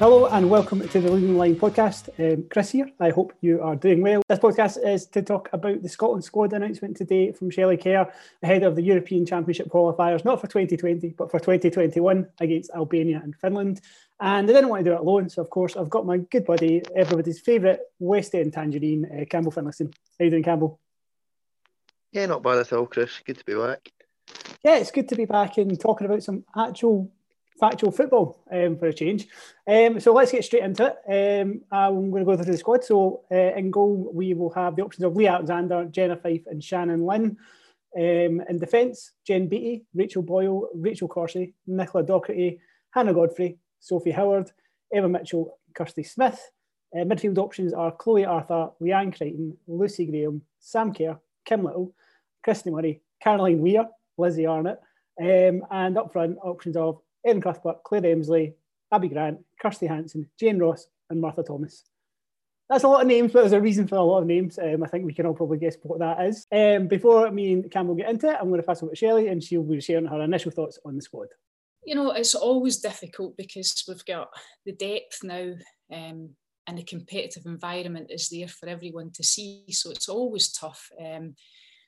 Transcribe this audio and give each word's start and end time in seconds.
Hello 0.00 0.24
and 0.24 0.48
welcome 0.48 0.80
to 0.88 0.98
the 0.98 1.12
Leading 1.12 1.36
Line 1.36 1.56
podcast. 1.56 2.08
Um, 2.18 2.46
Chris 2.48 2.70
here. 2.70 2.90
I 3.00 3.10
hope 3.10 3.34
you 3.42 3.60
are 3.60 3.76
doing 3.76 4.00
well. 4.00 4.22
This 4.26 4.38
podcast 4.38 4.82
is 4.82 5.04
to 5.08 5.20
talk 5.20 5.50
about 5.52 5.82
the 5.82 5.90
Scotland 5.90 6.24
squad 6.24 6.54
announcement 6.54 6.96
today 6.96 7.32
from 7.32 7.50
Shelley 7.50 7.76
Kerr 7.76 8.10
ahead 8.42 8.62
of 8.62 8.76
the 8.76 8.82
European 8.82 9.26
Championship 9.26 9.68
qualifiers, 9.68 10.24
not 10.24 10.40
for 10.40 10.46
2020, 10.46 11.10
but 11.18 11.30
for 11.30 11.38
2021 11.38 12.26
against 12.40 12.70
Albania 12.74 13.20
and 13.22 13.36
Finland. 13.36 13.82
And 14.20 14.48
I 14.48 14.52
didn't 14.54 14.70
want 14.70 14.84
to 14.86 14.90
do 14.90 14.94
it 14.94 15.00
alone, 15.00 15.28
so 15.28 15.42
of 15.42 15.50
course 15.50 15.76
I've 15.76 15.90
got 15.90 16.06
my 16.06 16.16
good 16.16 16.46
buddy, 16.46 16.80
everybody's 16.96 17.40
favourite 17.40 17.80
West 17.98 18.34
End 18.34 18.54
tangerine, 18.54 19.04
uh, 19.04 19.26
Campbell 19.26 19.52
Finlayson. 19.52 19.92
How 20.18 20.24
you 20.24 20.30
doing, 20.30 20.44
Campbell? 20.44 20.80
Yeah, 22.10 22.24
not 22.24 22.42
bad 22.42 22.56
at 22.56 22.72
all, 22.72 22.86
Chris. 22.86 23.20
Good 23.26 23.36
to 23.36 23.44
be 23.44 23.54
back. 23.54 23.86
Yeah, 24.64 24.78
it's 24.78 24.92
good 24.92 25.10
to 25.10 25.14
be 25.14 25.26
back 25.26 25.58
and 25.58 25.78
talking 25.78 26.06
about 26.06 26.22
some 26.22 26.44
actual 26.56 27.12
factual 27.60 27.92
football 27.92 28.42
um, 28.50 28.76
for 28.76 28.86
a 28.86 28.92
change. 28.92 29.28
Um, 29.66 30.00
so 30.00 30.12
let's 30.12 30.32
get 30.32 30.44
straight 30.44 30.64
into 30.64 30.86
it. 30.86 31.42
Um, 31.42 31.60
I'm 31.70 32.10
going 32.10 32.24
to 32.24 32.30
go 32.30 32.36
through 32.36 32.52
the 32.52 32.58
squad. 32.58 32.82
So 32.82 33.24
uh, 33.30 33.54
in 33.54 33.70
goal, 33.70 34.10
we 34.12 34.34
will 34.34 34.50
have 34.50 34.74
the 34.74 34.82
options 34.82 35.04
of 35.04 35.14
Lee 35.14 35.26
Alexander, 35.26 35.84
Jenna 35.84 36.16
Fife, 36.16 36.46
and 36.46 36.64
Shannon 36.64 37.04
Lynn. 37.04 37.36
Um, 37.96 38.40
in 38.48 38.58
defence, 38.58 39.12
Jen 39.26 39.48
Beattie, 39.48 39.84
Rachel 39.94 40.22
Boyle, 40.22 40.68
Rachel 40.74 41.08
Corsie, 41.08 41.54
Nicola 41.66 42.04
Docherty, 42.04 42.58
Hannah 42.92 43.14
Godfrey, 43.14 43.58
Sophie 43.80 44.12
Howard, 44.12 44.50
Emma 44.92 45.08
Mitchell, 45.08 45.58
Kirsty 45.74 46.02
Smith. 46.02 46.50
Uh, 46.94 47.04
midfield 47.04 47.38
options 47.38 47.72
are 47.72 47.92
Chloe 47.92 48.24
Arthur, 48.24 48.70
Leanne 48.80 49.16
Crichton, 49.16 49.56
Lucy 49.68 50.06
Graham, 50.06 50.42
Sam 50.58 50.92
Kerr, 50.92 51.18
Kim 51.44 51.64
Little, 51.64 51.94
Christie 52.42 52.70
Murray, 52.70 53.00
Caroline 53.20 53.60
Weir, 53.60 53.88
Lizzie 54.18 54.44
Arnot, 54.46 54.78
um, 55.20 55.62
and 55.70 55.98
up 55.98 56.12
front 56.12 56.38
options 56.42 56.76
of 56.76 57.00
Erin 57.24 57.40
Cuthbert, 57.40 57.82
Claire 57.84 58.06
Emslie, 58.06 58.54
Abbi 58.92 59.08
Grant, 59.08 59.40
Kirsty 59.60 59.86
Hanson, 59.86 60.28
Jane 60.38 60.58
Ross, 60.58 60.88
and 61.08 61.20
Martha 61.20 61.42
Thomas. 61.42 61.84
That's 62.68 62.84
a 62.84 62.88
lot 62.88 63.02
of 63.02 63.08
names, 63.08 63.32
but 63.32 63.40
there's 63.40 63.52
a 63.52 63.60
reason 63.60 63.88
for 63.88 63.96
a 63.96 64.02
lot 64.02 64.20
of 64.20 64.26
names. 64.26 64.56
Um, 64.56 64.84
I 64.84 64.86
think 64.86 65.04
we 65.04 65.12
can 65.12 65.26
all 65.26 65.34
probably 65.34 65.58
guess 65.58 65.76
what 65.82 65.98
that 65.98 66.24
is. 66.24 66.46
Um, 66.52 66.86
before 66.86 67.28
me 67.32 67.52
and 67.52 67.70
Campbell 67.70 67.96
get 67.96 68.08
into 68.08 68.28
it, 68.28 68.36
I'm 68.40 68.48
going 68.48 68.60
to 68.60 68.66
pass 68.66 68.80
over 68.80 68.92
to 68.92 68.96
Shelley 68.96 69.26
and 69.26 69.42
she'll 69.42 69.64
be 69.64 69.80
sharing 69.80 70.06
her 70.06 70.22
initial 70.22 70.52
thoughts 70.52 70.78
on 70.84 70.94
the 70.94 71.02
squad. 71.02 71.28
You 71.84 71.96
know, 71.96 72.12
it's 72.12 72.36
always 72.36 72.76
difficult 72.76 73.36
because 73.36 73.84
we've 73.88 74.04
got 74.04 74.28
the 74.64 74.72
depth 74.72 75.24
now 75.24 75.54
um, 75.92 76.30
and 76.68 76.78
the 76.78 76.84
competitive 76.84 77.44
environment 77.46 78.10
is 78.10 78.28
there 78.28 78.46
for 78.46 78.68
everyone 78.68 79.10
to 79.14 79.24
see. 79.24 79.64
So 79.70 79.90
it's 79.90 80.08
always 80.08 80.52
tough. 80.52 80.90
Um, 81.04 81.34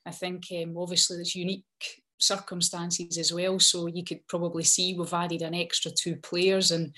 I 0.05 0.11
think 0.11 0.47
um, 0.51 0.77
obviously 0.77 1.17
there's 1.17 1.37
unique 1.37 1.65
circumstances 2.23 3.19
as 3.19 3.33
well. 3.33 3.59
So 3.59 3.87
you 3.87 4.05
could 4.05 4.27
probably 4.29 4.65
see 4.65 4.95
we've 4.95 5.13
added 5.13 5.43
an 5.43 5.55
extra 5.55 5.91
two 5.91 6.17
players, 6.17 6.71
and 6.71 6.95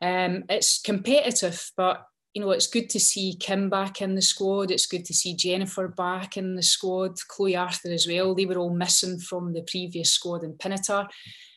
um, 0.00 0.44
it's 0.48 0.80
competitive. 0.80 1.70
But 1.76 2.04
you 2.34 2.42
know, 2.42 2.50
it's 2.50 2.66
good 2.66 2.90
to 2.90 3.00
see 3.00 3.34
Kim 3.34 3.70
back 3.70 4.00
in 4.00 4.14
the 4.14 4.22
squad. 4.22 4.70
It's 4.70 4.86
good 4.86 5.04
to 5.06 5.14
see 5.14 5.34
Jennifer 5.34 5.88
back 5.88 6.36
in 6.36 6.54
the 6.54 6.62
squad. 6.62 7.16
Chloe 7.28 7.56
Arthur 7.56 7.90
as 7.90 8.06
well. 8.06 8.34
They 8.34 8.46
were 8.46 8.58
all 8.58 8.74
missing 8.74 9.18
from 9.18 9.52
the 9.52 9.62
previous 9.62 10.12
squad 10.12 10.44
in 10.44 10.52
Pinatar. 10.54 11.08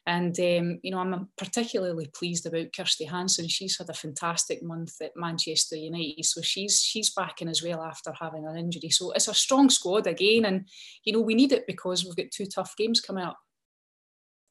And 0.08 0.38
um, 0.40 0.80
you 0.82 0.92
know, 0.92 0.98
I'm 0.98 1.30
particularly 1.38 2.10
pleased 2.14 2.48
about 2.48 2.74
Kirsty 2.76 3.06
Hanson. 3.06 3.48
She's 3.48 3.78
had 3.78 3.90
a 3.90 3.94
fantastic 3.94 4.64
month 4.64 5.00
at 5.02 5.12
Manchester 5.16 5.76
United, 5.76 6.26
so 6.26 6.42
she's 6.42 6.82
she's 6.82 7.14
back 7.14 7.42
in 7.42 7.48
as 7.48 7.62
well 7.62 7.84
after 7.84 8.12
having 8.20 8.48
an 8.48 8.58
injury. 8.58 8.90
So 8.90 9.12
it's 9.12 9.28
a 9.28 9.34
strong 9.34 9.70
squad 9.70 10.08
again, 10.08 10.46
and 10.46 10.68
you 11.04 11.14
know 11.14 11.22
we 11.22 11.36
need 11.36 11.52
it 11.52 11.68
because 11.68 12.04
we've 12.04 12.16
got 12.16 12.32
two 12.32 12.48
tough 12.48 12.76
games 12.78 13.00
coming 13.00 13.24
up. 13.24 13.38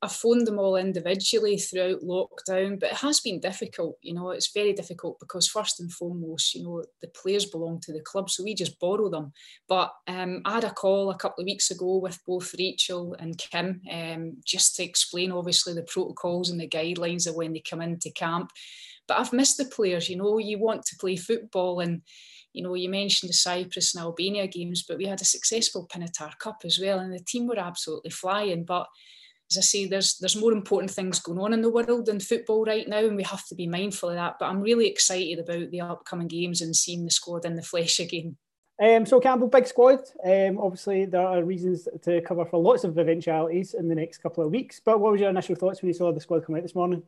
I 0.03 0.09
phoned 0.09 0.47
them 0.47 0.59
all 0.59 0.77
individually 0.77 1.59
throughout 1.59 2.00
lockdown, 2.00 2.81
but 2.81 2.93
it 2.93 2.97
has 2.99 3.21
been 3.21 3.38
difficult. 3.38 3.99
You 4.00 4.15
know, 4.15 4.31
it's 4.31 4.50
very 4.50 4.72
difficult 4.72 5.21
because 5.21 5.47
first 5.47 5.78
and 5.78 5.93
foremost, 5.93 6.55
you 6.55 6.65
know, 6.65 6.83
the 7.03 7.09
players 7.09 7.44
belong 7.44 7.81
to 7.81 7.93
the 7.93 8.00
club, 8.00 8.31
so 8.31 8.43
we 8.43 8.55
just 8.55 8.81
borrow 8.81 9.10
them. 9.10 9.33
But 9.69 9.93
um, 10.09 10.41
I 10.47 10.55
had 10.55 10.65
a 10.65 10.71
call 10.71 11.10
a 11.10 11.19
couple 11.19 11.43
of 11.43 11.47
weeks 11.47 11.71
ago 11.71 11.99
with 11.99 12.19
both 12.27 12.55
Rachel 12.59 13.15
and 13.19 13.37
Kim, 13.37 13.83
um, 13.93 14.37
just 14.47 14.77
to 14.77 14.84
explain 14.84 15.33
obviously 15.33 15.75
the 15.75 15.83
protocols 15.83 16.49
and 16.49 16.59
the 16.59 16.69
guidelines 16.69 17.28
of 17.28 17.34
when 17.34 17.53
they 17.53 17.60
come 17.60 17.83
into 17.83 18.10
camp. 18.10 18.53
But 19.06 19.19
I've 19.19 19.34
missed 19.34 19.59
the 19.59 19.66
players. 19.66 20.09
You 20.09 20.16
know, 20.16 20.39
you 20.39 20.59
want 20.59 20.84
to 20.87 20.97
play 20.97 21.16
football 21.16 21.81
and 21.81 22.03
you 22.53 22.65
know, 22.65 22.75
you 22.75 22.89
mentioned 22.89 23.28
the 23.28 23.34
Cyprus 23.34 23.94
and 23.94 24.03
Albania 24.03 24.47
games, 24.47 24.83
but 24.83 24.99
we 24.99 25.06
had 25.06 25.21
a 25.21 25.25
successful 25.25 25.87
Pinatar 25.87 26.37
Cup 26.39 26.62
as 26.65 26.81
well, 26.81 26.99
and 26.99 27.12
the 27.12 27.21
team 27.21 27.47
were 27.47 27.59
absolutely 27.59 28.10
flying. 28.10 28.65
But 28.65 28.89
as 29.50 29.59
I 29.59 29.61
say, 29.62 29.87
there's 29.87 30.19
there's 30.19 30.37
more 30.37 30.53
important 30.53 30.91
things 30.91 31.19
going 31.19 31.41
on 31.41 31.53
in 31.53 31.62
the 31.62 31.71
world 31.71 32.06
than 32.06 32.21
football 32.21 32.65
right 32.65 32.88
now, 32.88 32.99
and 32.99 33.16
we 33.16 33.25
have 33.25 33.44
to 33.47 33.55
be 33.55 33.66
mindful 33.66 34.11
of 34.11 34.15
that. 34.15 34.37
But 34.38 34.47
I'm 34.47 34.61
really 34.61 34.87
excited 34.87 35.41
about 35.41 35.71
the 35.71 35.81
upcoming 35.81 36.28
games 36.28 36.61
and 36.61 36.75
seeing 36.75 37.05
the 37.05 37.11
squad 37.11 37.44
in 37.44 37.56
the 37.56 37.62
flesh 37.62 37.99
again. 37.99 38.37
Um, 38.81 39.05
so 39.05 39.21
Campbell, 39.21 39.49
big 39.49 39.66
squad. 39.66 40.00
Um, 40.25 40.59
obviously, 40.59 41.05
there 41.05 41.27
are 41.27 41.43
reasons 41.43 41.89
to 42.03 42.21
cover 42.22 42.47
for 42.47 42.60
lots 42.60 42.84
of 42.84 42.97
eventualities 42.97 43.75
in 43.75 43.89
the 43.89 43.94
next 43.94 44.19
couple 44.19 44.44
of 44.44 44.53
weeks. 44.53 44.81
But 44.83 45.00
what 45.00 45.12
was 45.12 45.21
your 45.21 45.31
initial 45.31 45.56
thoughts 45.56 45.83
when 45.83 45.89
you 45.89 45.94
saw 45.94 46.12
the 46.12 46.21
squad 46.21 46.47
come 46.47 46.55
out 46.55 46.62
this 46.62 46.77
morning? 46.77 47.03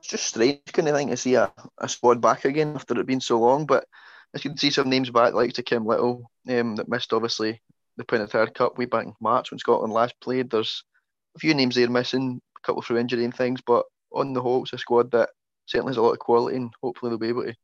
It's 0.00 0.08
just 0.08 0.26
strange, 0.26 0.60
kind 0.72 0.88
of 0.88 0.96
thing, 0.96 1.08
to 1.08 1.16
see 1.16 1.36
a, 1.36 1.52
a 1.78 1.88
squad 1.88 2.20
back 2.20 2.44
again 2.44 2.74
after 2.74 2.98
it 2.98 3.06
being 3.06 3.20
so 3.20 3.38
long. 3.38 3.64
But 3.64 3.86
as 4.34 4.44
you 4.44 4.50
can 4.50 4.58
see 4.58 4.70
some 4.70 4.90
names 4.90 5.10
back, 5.10 5.34
like 5.34 5.52
to 5.54 5.62
Kim 5.62 5.86
Little, 5.86 6.30
um, 6.48 6.76
that 6.76 6.88
missed 6.88 7.12
obviously 7.12 7.62
the 7.98 8.04
Pinatar 8.04 8.52
Cup 8.54 8.78
way 8.78 8.86
back 8.86 9.04
in 9.04 9.14
March 9.20 9.50
when 9.50 9.58
Scotland 9.58 9.92
last 9.92 10.14
played. 10.20 10.50
There's 10.50 10.84
a 11.36 11.38
few 11.40 11.52
names 11.52 11.74
there 11.74 11.90
missing, 11.90 12.40
a 12.56 12.66
couple 12.66 12.80
through 12.80 12.98
injury 12.98 13.24
and 13.24 13.34
things, 13.34 13.60
but 13.60 13.84
on 14.12 14.32
the 14.32 14.40
whole, 14.40 14.62
it's 14.62 14.72
a 14.72 14.78
squad 14.78 15.10
that 15.10 15.30
certainly 15.66 15.90
has 15.90 15.98
a 15.98 16.02
lot 16.02 16.12
of 16.12 16.18
quality, 16.18 16.56
and 16.56 16.72
hopefully 16.82 17.10
they'll 17.10 17.18
be 17.18 17.28
able 17.28 17.44
to 17.44 17.54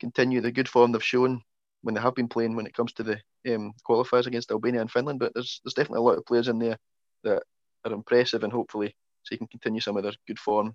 continue 0.00 0.40
the 0.40 0.50
good 0.50 0.68
form 0.68 0.90
they've 0.90 1.04
shown 1.04 1.42
when 1.82 1.94
they 1.94 2.00
have 2.00 2.14
been 2.14 2.28
playing 2.28 2.56
when 2.56 2.66
it 2.66 2.74
comes 2.74 2.92
to 2.94 3.02
the 3.02 3.20
um, 3.54 3.72
qualifiers 3.88 4.26
against 4.26 4.50
Albania 4.50 4.80
and 4.80 4.90
Finland. 4.90 5.20
But 5.20 5.32
there's 5.34 5.60
there's 5.62 5.74
definitely 5.74 5.98
a 5.98 6.08
lot 6.08 6.18
of 6.18 6.26
players 6.26 6.48
in 6.48 6.58
there 6.58 6.78
that 7.24 7.42
are 7.84 7.92
impressive, 7.92 8.42
and 8.42 8.52
hopefully 8.52 8.96
so 9.22 9.34
you 9.34 9.38
can 9.38 9.48
continue 9.48 9.80
some 9.80 9.96
of 9.96 10.02
their 10.02 10.12
good 10.26 10.38
form 10.38 10.74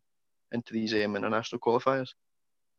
into 0.51 0.71
these 0.71 0.93
um, 0.93 1.15
international 1.15 1.59
qualifiers. 1.59 2.09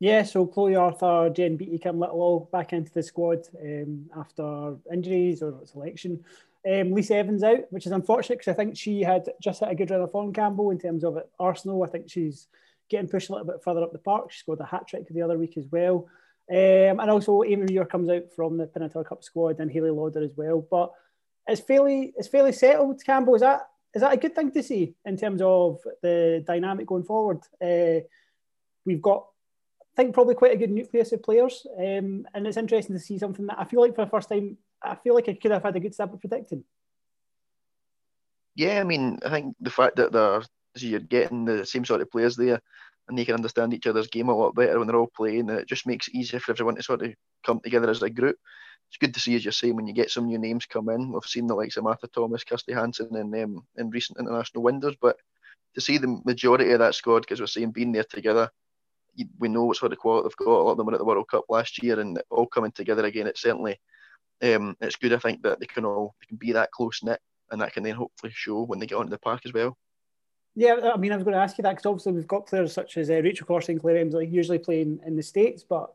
Yeah, 0.00 0.22
so 0.24 0.46
Chloe 0.46 0.76
Arthur, 0.76 1.30
Jen 1.30 1.56
Beattie, 1.56 1.78
Kim 1.78 1.98
Little 1.98 2.20
all 2.20 2.48
back 2.52 2.72
into 2.72 2.92
the 2.92 3.02
squad 3.02 3.46
um, 3.60 4.10
after 4.16 4.76
injuries 4.92 5.42
or 5.42 5.60
selection. 5.64 6.24
Um, 6.70 6.92
Lisa 6.92 7.16
Evans 7.16 7.42
out, 7.42 7.70
which 7.70 7.86
is 7.86 7.92
unfortunate 7.92 8.38
because 8.38 8.52
I 8.52 8.56
think 8.56 8.76
she 8.76 9.02
had 9.02 9.28
just 9.40 9.60
hit 9.60 9.70
a 9.70 9.74
good 9.74 9.90
run 9.90 10.00
of 10.00 10.10
form, 10.10 10.32
Campbell, 10.32 10.70
in 10.70 10.78
terms 10.78 11.04
of 11.04 11.22
Arsenal. 11.38 11.84
I 11.84 11.88
think 11.88 12.10
she's 12.10 12.48
getting 12.88 13.08
pushed 13.08 13.28
a 13.28 13.32
little 13.32 13.46
bit 13.46 13.62
further 13.62 13.82
up 13.82 13.92
the 13.92 13.98
park. 13.98 14.32
She 14.32 14.40
scored 14.40 14.60
a 14.60 14.64
hat 14.64 14.88
trick 14.88 15.06
the 15.08 15.22
other 15.22 15.38
week 15.38 15.56
as 15.56 15.66
well. 15.70 16.08
Um, 16.50 17.00
and 17.00 17.10
also 17.10 17.42
Amy 17.42 17.66
Muir 17.70 17.86
comes 17.86 18.08
out 18.10 18.30
from 18.34 18.58
the 18.58 18.66
Pinatar 18.66 19.06
Cup 19.06 19.24
squad 19.24 19.60
and 19.60 19.70
Hayley 19.70 19.90
Lauder 19.90 20.22
as 20.22 20.32
well. 20.36 20.66
But 20.70 20.92
it's 21.46 21.60
fairly 21.60 22.12
it's 22.16 22.28
fairly 22.28 22.52
settled, 22.52 23.02
Campbell. 23.04 23.34
Is 23.34 23.40
that 23.42 23.68
is 23.94 24.02
that 24.02 24.12
a 24.12 24.18
good 24.18 24.34
thing 24.34 24.50
to 24.52 24.62
see 24.62 24.94
in 25.04 25.16
terms 25.16 25.40
of 25.42 25.80
the 26.02 26.42
dynamic 26.46 26.86
going 26.86 27.04
forward? 27.04 27.40
Uh, 27.62 28.04
we've 28.84 29.02
got 29.02 29.26
I 29.96 30.02
think 30.02 30.12
probably 30.12 30.34
quite 30.34 30.52
a 30.52 30.56
good 30.56 30.72
nucleus 30.72 31.12
of 31.12 31.22
players, 31.22 31.64
um, 31.78 32.26
and 32.34 32.46
it's 32.46 32.56
interesting 32.56 32.96
to 32.96 33.00
see 33.00 33.16
something 33.16 33.46
that 33.46 33.60
I 33.60 33.64
feel 33.64 33.80
like 33.80 33.94
for 33.94 34.04
the 34.04 34.10
first 34.10 34.28
time, 34.28 34.58
I 34.82 34.96
feel 34.96 35.14
like 35.14 35.28
I 35.28 35.34
could 35.34 35.52
have 35.52 35.62
had 35.62 35.76
a 35.76 35.80
good 35.80 35.94
stab 35.94 36.12
at 36.12 36.20
predicting. 36.20 36.64
Yeah, 38.56 38.80
I 38.80 38.84
mean, 38.84 39.20
I 39.24 39.30
think 39.30 39.54
the 39.60 39.70
fact 39.70 39.96
that 39.96 40.10
they're 40.10 40.42
you're 40.76 40.98
getting 40.98 41.44
the 41.44 41.64
same 41.64 41.84
sort 41.84 42.00
of 42.00 42.10
players 42.10 42.34
there, 42.34 42.60
and 43.08 43.16
they 43.16 43.24
can 43.24 43.36
understand 43.36 43.72
each 43.72 43.86
other's 43.86 44.08
game 44.08 44.28
a 44.28 44.36
lot 44.36 44.56
better 44.56 44.78
when 44.78 44.88
they're 44.88 44.96
all 44.96 45.10
playing, 45.14 45.48
it 45.48 45.68
just 45.68 45.86
makes 45.86 46.08
it 46.08 46.16
easier 46.16 46.40
for 46.40 46.50
everyone 46.50 46.74
to 46.74 46.82
sort 46.82 47.02
of 47.02 47.14
come 47.46 47.60
together 47.60 47.88
as 47.88 48.02
a 48.02 48.10
group. 48.10 48.36
It's 48.88 48.96
good 48.98 49.14
to 49.14 49.20
see, 49.20 49.36
as 49.36 49.44
you're 49.44 49.52
saying, 49.52 49.76
when 49.76 49.86
you 49.86 49.94
get 49.94 50.10
some 50.10 50.26
new 50.26 50.38
names 50.38 50.66
come 50.66 50.88
in. 50.88 51.12
We've 51.12 51.22
seen 51.24 51.46
the 51.46 51.54
likes 51.54 51.76
of 51.76 51.84
Martha 51.84 52.08
Thomas, 52.08 52.42
Kirsty 52.42 52.72
Hanson, 52.72 53.14
and 53.14 53.32
um, 53.36 53.64
in 53.76 53.90
recent 53.90 54.18
international 54.18 54.64
windows, 54.64 54.96
but 55.00 55.16
to 55.74 55.80
see 55.80 55.98
the 55.98 56.20
majority 56.24 56.72
of 56.72 56.80
that 56.80 56.96
squad, 56.96 57.20
because 57.20 57.38
we're 57.38 57.46
seeing 57.46 57.70
being 57.70 57.92
there 57.92 58.04
together 58.04 58.50
we 59.38 59.48
know 59.48 59.64
what 59.64 59.76
sort 59.76 59.92
of 59.92 59.98
quality 59.98 60.28
they've 60.28 60.46
got. 60.46 60.60
A 60.60 60.62
lot 60.62 60.72
of 60.72 60.76
them 60.76 60.86
were 60.86 60.94
at 60.94 60.98
the 60.98 61.04
World 61.04 61.28
Cup 61.28 61.44
last 61.48 61.82
year, 61.82 62.00
and 62.00 62.20
all 62.30 62.46
coming 62.46 62.72
together 62.72 63.04
again. 63.04 63.26
It's 63.26 63.42
certainly 63.42 63.80
um, 64.42 64.76
it's 64.80 64.96
good. 64.96 65.12
I 65.12 65.18
think 65.18 65.42
that 65.42 65.60
they 65.60 65.66
can 65.66 65.84
all 65.84 66.14
they 66.20 66.26
can 66.26 66.36
be 66.36 66.52
that 66.52 66.72
close 66.72 67.02
knit, 67.02 67.20
and 67.50 67.60
that 67.60 67.72
can 67.72 67.82
then 67.82 67.94
hopefully 67.94 68.32
show 68.34 68.62
when 68.62 68.78
they 68.78 68.86
get 68.86 68.96
onto 68.96 69.10
the 69.10 69.18
park 69.18 69.42
as 69.44 69.52
well. 69.52 69.76
Yeah, 70.56 70.92
I 70.94 70.96
mean, 70.96 71.12
I 71.12 71.16
was 71.16 71.24
going 71.24 71.34
to 71.34 71.42
ask 71.42 71.58
you 71.58 71.62
that 71.62 71.72
because 71.72 71.86
obviously 71.86 72.12
we've 72.12 72.28
got 72.28 72.46
players 72.46 72.72
such 72.72 72.96
as 72.96 73.10
uh, 73.10 73.14
Rachel 73.14 73.60
and 73.68 73.80
Claire 73.80 73.96
Emslie 73.96 74.28
usually 74.28 74.58
playing 74.58 75.00
in 75.04 75.16
the 75.16 75.22
states, 75.22 75.64
but 75.68 75.90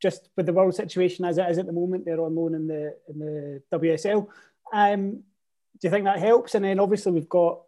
just 0.00 0.28
with 0.36 0.46
the 0.46 0.52
world 0.52 0.74
situation 0.74 1.24
as 1.24 1.38
it 1.38 1.50
is 1.50 1.58
at 1.58 1.66
the 1.66 1.72
moment, 1.72 2.04
they're 2.04 2.20
on 2.20 2.36
loan 2.36 2.54
in 2.54 2.68
the 2.68 2.94
in 3.08 3.18
the 3.18 3.62
WSL. 3.72 4.28
Um, 4.72 5.22
do 5.80 5.88
you 5.88 5.90
think 5.90 6.04
that 6.04 6.18
helps? 6.18 6.54
And 6.54 6.64
then 6.64 6.78
obviously 6.78 7.12
we've 7.12 7.28
got 7.28 7.62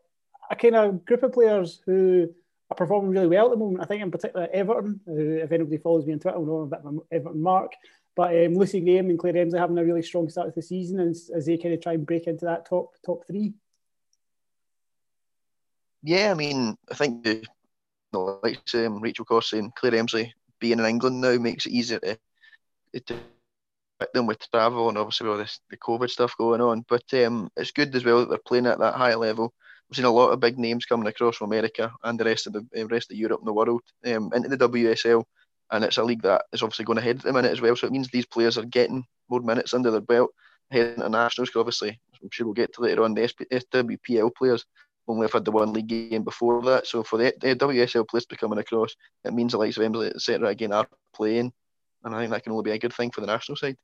a 0.51 0.57
kind 0.57 0.77
of 0.77 1.05
group 1.05 1.23
of 1.23 1.33
players 1.33 1.81
who 1.85 2.33
are 2.71 2.77
performing 2.77 3.11
really 3.11 3.27
well 3.27 3.47
at 3.47 3.51
the 3.53 3.57
moment. 3.57 3.83
I 3.83 3.87
think 3.87 4.03
in 4.03 4.11
particular 4.11 4.49
Everton, 4.53 5.01
who, 5.07 5.37
if 5.37 5.53
anybody 5.53 5.79
follows 5.79 6.07
me 6.07 6.13
on 6.13 6.19
Twitter, 6.19 6.39
will 6.39 6.47
know 6.47 6.57
I'm 6.59 6.67
a 6.67 6.71
bit 6.71 6.81
of 6.81 6.87
an 6.87 7.01
Everton 7.11 7.43
mark. 7.43 7.73
But 8.15 8.31
um, 8.31 8.55
Lucy 8.55 8.81
Graham 8.81 9.11
and 9.11 9.19
Claire 9.19 9.37
Emslie 9.37 9.61
having 9.61 9.79
a 9.79 9.85
really 9.85 10.03
strong 10.03 10.29
start 10.29 10.49
to 10.49 10.55
the 10.55 10.63
season 10.63 10.99
as, 10.99 11.31
as 11.35 11.47
they 11.47 11.57
kind 11.57 11.75
of 11.75 11.81
try 11.81 11.93
and 11.95 12.07
break 12.07 12.27
into 12.27 12.47
that 12.47 12.69
top 12.69 12.95
top 13.05 13.27
three. 13.27 13.55
Yeah, 16.03 16.31
I 16.31 16.35
mean, 16.35 16.77
I 16.91 16.95
think 16.95 17.23
the 17.23 17.45
know, 18.13 18.41
like 18.43 18.61
um, 18.75 19.01
Rachel 19.01 19.25
Corsie 19.25 19.59
and 19.59 19.75
Claire 19.75 19.95
Emslie 19.95 20.33
being 20.59 20.79
in 20.79 20.85
England 20.85 21.21
now 21.21 21.37
makes 21.39 21.67
it 21.67 21.73
easier 21.73 21.99
to, 22.01 22.19
to 23.01 23.17
them 24.15 24.27
with 24.27 24.51
travel 24.51 24.89
and 24.89 24.97
obviously 24.97 25.29
all 25.29 25.37
this 25.37 25.61
the 25.71 25.77
COVID 25.77 26.09
stuff 26.09 26.37
going 26.39 26.61
on. 26.61 26.85
But 26.89 27.13
um, 27.15 27.51
it's 27.57 27.73
good 27.73 27.95
as 27.95 28.05
well 28.05 28.21
that 28.21 28.31
they're 28.31 28.39
playing 28.39 28.67
at 28.67 28.79
that 28.79 28.95
high 28.95 29.15
level. 29.15 29.53
We've 29.89 29.97
seen 29.97 30.05
a 30.05 30.11
lot 30.11 30.31
of 30.31 30.41
big 30.41 30.59
names 30.59 30.85
coming 30.85 31.07
across 31.07 31.37
from 31.37 31.51
America 31.51 31.93
and 32.05 32.19
the 32.19 32.25
rest 32.25 32.47
of 32.47 32.53
the 32.53 32.67
uh, 32.77 32.87
rest 32.89 33.11
of 33.11 33.17
Europe 33.17 33.41
and 33.41 33.49
the 33.49 33.53
world 33.53 33.83
um, 34.07 34.31
into 34.35 34.49
the 34.49 34.69
WSL, 34.69 35.25
and 35.71 35.85
it's 35.85 35.99
a 35.99 36.05
league 36.05 36.23
that 36.23 36.45
is 36.53 36.63
obviously 36.63 36.85
going 36.85 36.99
ahead 36.99 37.17
at 37.17 37.23
the 37.23 37.33
minute 37.33 37.53
as 37.53 37.61
well. 37.61 37.75
So 37.75 37.87
it 37.87 37.93
means 37.93 38.09
these 38.09 38.27
players 38.27 38.59
are 38.59 38.65
getting 38.65 39.05
more 39.29 39.41
minutes 39.41 39.75
under 39.75 39.91
their 39.91 40.01
belt 40.01 40.31
heading 40.71 40.97
internationals. 40.97 41.51
Obviously, 41.57 41.99
I'm 42.23 42.29
sure 42.31 42.47
we'll 42.47 42.55
get 42.55 42.75
to 42.75 42.83
later 42.83 43.03
on 43.03 43.15
the 43.15 43.33
SWPL 43.51 44.35
players 44.35 44.65
only 45.09 45.25
have 45.25 45.33
had 45.33 45.45
the 45.45 45.51
one 45.51 45.73
league 45.73 45.87
game 45.87 46.23
before 46.23 46.63
that. 46.63 46.87
So 46.87 47.03
for 47.03 47.19
the, 47.19 47.33
the 47.41 47.57
WSL 47.57 48.07
players 48.07 48.27
to 48.27 48.35
be 48.35 48.37
coming 48.37 48.59
across, 48.59 48.95
it 49.25 49.33
means 49.33 49.53
the 49.53 49.59
likes 49.59 49.77
of 49.77 49.83
Emslie, 49.83 50.09
etc. 50.09 50.49
again 50.49 50.73
are 50.73 50.89
playing, 51.15 51.53
and 52.05 52.15
I 52.15 52.21
think 52.21 52.33
that 52.33 52.43
can 52.43 52.53
only 52.53 52.65
be 52.65 52.73
a 52.73 52.79
good 52.79 52.93
thing 52.93 53.11
for 53.11 53.21
the 53.21 53.27
national 53.27 53.57
side. 53.57 53.77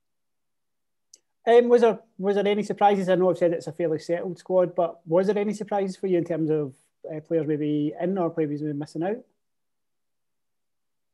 Um, 1.46 1.68
was 1.68 1.82
there 1.82 1.98
was 2.18 2.36
there 2.36 2.48
any 2.48 2.62
surprises? 2.62 3.08
I 3.08 3.16
know 3.16 3.30
I've 3.30 3.38
said 3.38 3.52
it's 3.52 3.66
a 3.66 3.72
fairly 3.72 3.98
settled 3.98 4.38
squad, 4.38 4.74
but 4.74 5.00
was 5.06 5.26
there 5.26 5.38
any 5.38 5.52
surprises 5.52 5.96
for 5.96 6.06
you 6.06 6.18
in 6.18 6.24
terms 6.24 6.50
of 6.50 6.74
uh, 7.14 7.20
players 7.20 7.46
maybe 7.46 7.92
in 8.00 8.16
or 8.16 8.30
players 8.30 8.62
maybe 8.62 8.72
missing 8.72 9.02
out? 9.02 9.18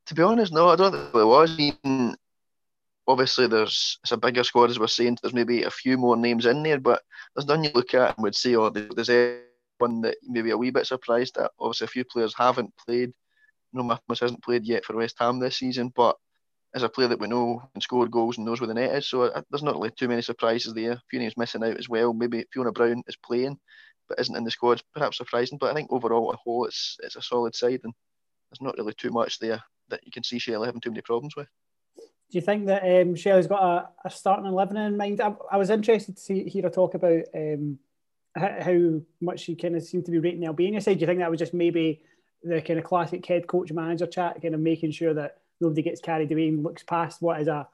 To 0.06 0.14
be 0.14 0.22
honest, 0.22 0.52
no, 0.52 0.68
I 0.68 0.76
don't 0.76 0.92
think 0.92 1.12
there 1.12 1.26
was. 1.26 1.58
Even 1.58 2.16
obviously, 3.08 3.48
there's 3.48 3.98
it's 4.02 4.12
a 4.12 4.16
bigger 4.16 4.44
squad 4.44 4.70
as 4.70 4.78
we're 4.78 4.86
saying. 4.86 5.18
There's 5.20 5.34
maybe 5.34 5.64
a 5.64 5.70
few 5.70 5.98
more 5.98 6.16
names 6.16 6.46
in 6.46 6.62
there, 6.62 6.78
but 6.78 7.02
there's 7.34 7.46
none 7.46 7.64
you 7.64 7.70
look 7.74 7.94
at 7.94 8.16
and 8.16 8.22
would 8.22 8.36
say, 8.36 8.54
oh, 8.54 8.70
there's 8.70 9.40
one 9.78 10.00
that 10.02 10.16
maybe 10.22 10.50
a 10.50 10.56
wee 10.56 10.70
bit 10.70 10.86
surprised 10.86 11.38
at. 11.38 11.50
Obviously, 11.58 11.86
a 11.86 11.88
few 11.88 12.04
players 12.04 12.34
haven't 12.36 12.72
played. 12.76 13.12
No, 13.72 13.82
Matthews 13.82 14.20
hasn't 14.20 14.44
played 14.44 14.64
yet 14.64 14.84
for 14.84 14.96
West 14.96 15.16
Ham 15.18 15.38
this 15.38 15.58
season, 15.58 15.92
but 15.94 16.16
as 16.74 16.82
a 16.82 16.88
player 16.88 17.08
that 17.08 17.20
we 17.20 17.28
know 17.28 17.62
can 17.72 17.80
score 17.80 18.06
goals 18.06 18.36
and 18.36 18.46
knows 18.46 18.60
where 18.60 18.68
the 18.68 18.74
net 18.74 18.94
is. 18.94 19.08
So 19.08 19.22
uh, 19.22 19.42
there's 19.50 19.62
not 19.62 19.74
really 19.74 19.90
too 19.90 20.08
many 20.08 20.22
surprises 20.22 20.72
there. 20.72 20.92
A 20.92 21.16
names 21.16 21.36
missing 21.36 21.64
out 21.64 21.76
as 21.76 21.88
well. 21.88 22.12
Maybe 22.12 22.44
Fiona 22.52 22.72
Brown 22.72 23.02
is 23.08 23.16
playing, 23.16 23.58
but 24.08 24.20
isn't 24.20 24.36
in 24.36 24.44
the 24.44 24.50
squad. 24.50 24.82
Perhaps 24.94 25.16
surprising, 25.16 25.58
but 25.58 25.70
I 25.70 25.74
think 25.74 25.92
overall, 25.92 26.30
a 26.30 26.36
whole, 26.36 26.66
it's 26.66 26.96
it's 27.02 27.16
a 27.16 27.22
solid 27.22 27.54
side, 27.54 27.80
and 27.82 27.92
there's 28.50 28.60
not 28.60 28.76
really 28.78 28.94
too 28.94 29.10
much 29.10 29.38
there 29.38 29.62
that 29.88 30.00
you 30.04 30.12
can 30.12 30.22
see 30.22 30.38
Shelley 30.38 30.66
having 30.66 30.80
too 30.80 30.90
many 30.90 31.02
problems 31.02 31.34
with. 31.36 31.48
Do 31.96 32.38
you 32.38 32.40
think 32.40 32.66
that 32.66 32.84
um, 32.84 33.16
Shelley's 33.16 33.48
got 33.48 33.62
a, 33.62 34.08
a 34.08 34.10
starting 34.10 34.46
eleven 34.46 34.76
in 34.76 34.96
mind? 34.96 35.20
I, 35.20 35.34
I, 35.50 35.56
was 35.56 35.70
interested 35.70 36.16
to 36.16 36.22
see, 36.22 36.44
hear 36.44 36.62
her 36.62 36.70
talk 36.70 36.94
about 36.94 37.24
um, 37.34 37.78
how 38.36 39.00
much 39.20 39.40
she 39.40 39.56
kind 39.56 39.74
of 39.74 39.82
seemed 39.82 40.04
to 40.04 40.12
be 40.12 40.20
rating 40.20 40.40
the 40.40 40.46
Albania 40.46 40.80
side. 40.80 40.98
Do 40.98 41.00
you 41.00 41.06
think 41.08 41.18
that 41.18 41.30
was 41.30 41.40
just 41.40 41.54
maybe 41.54 42.02
the 42.44 42.62
kind 42.62 42.78
of 42.78 42.84
classic 42.84 43.26
head 43.26 43.48
coach 43.48 43.72
manager 43.72 44.06
chat, 44.06 44.40
kind 44.40 44.54
of 44.54 44.60
making 44.60 44.92
sure 44.92 45.12
that 45.14 45.38
nobody 45.60 45.82
gets 45.82 46.00
carried 46.00 46.32
away 46.32 46.48
and 46.48 46.62
looks 46.62 46.82
past 46.82 47.20
what 47.22 47.40
is 47.40 47.48
a, 47.48 47.68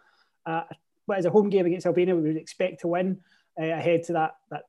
a 0.44 0.64
what 1.06 1.18
is 1.18 1.24
a 1.24 1.30
home 1.30 1.50
game 1.50 1.66
against 1.66 1.86
Albania 1.86 2.16
we 2.16 2.22
would 2.22 2.36
expect 2.36 2.80
to 2.80 2.88
win 2.88 3.20
uh, 3.60 3.64
ahead 3.64 4.04
to 4.04 4.12
that 4.14 4.36
that 4.50 4.64